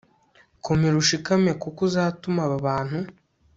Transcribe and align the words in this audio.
komera 0.65 0.95
ushikame 1.03 1.51
kuko 1.61 1.79
uzatuma 1.87 2.39
aba 2.47 2.57
bantu 2.65 2.99